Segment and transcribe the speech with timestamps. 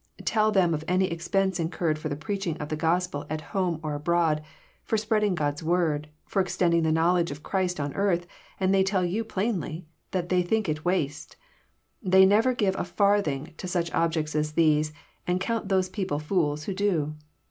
[0.25, 3.93] Tell them of any expense incurred for the preaching of the Gospel at home or
[3.93, 4.41] abroad,
[4.83, 8.25] for spreading God's Word, for extend ing the knowledge of Christ on earth,
[8.59, 11.35] and they tell you plainly that they think it waste.
[12.01, 14.91] They never give a farthing to such objects as these,
[15.27, 17.13] and count those people fools who do.